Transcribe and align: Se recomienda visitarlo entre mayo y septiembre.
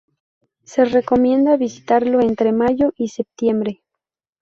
Se 0.63 0.83
recomienda 0.85 1.57
visitarlo 1.57 2.21
entre 2.21 2.51
mayo 2.51 2.91
y 2.97 3.09
septiembre. 3.09 3.83